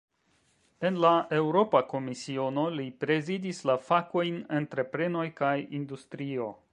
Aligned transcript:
En 0.87 0.95
la 1.03 1.11
Eŭropa 1.39 1.81
Komisiono, 1.91 2.63
li 2.79 2.87
prezidis 3.03 3.61
la 3.73 3.77
fakojn 3.91 4.43
"entreprenoj 4.61 5.27
kaj 5.43 5.55
industrio". 5.81 6.53